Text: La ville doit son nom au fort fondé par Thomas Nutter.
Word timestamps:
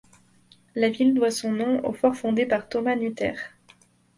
La 0.73 0.89
ville 0.89 1.13
doit 1.13 1.29
son 1.29 1.51
nom 1.51 1.85
au 1.85 1.93
fort 1.93 2.15
fondé 2.15 2.47
par 2.47 2.67
Thomas 2.67 2.95
Nutter. 2.95 3.33